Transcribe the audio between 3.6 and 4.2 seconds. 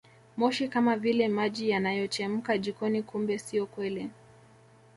kweli